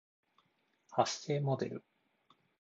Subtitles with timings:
[0.89, 1.83] 発声モデル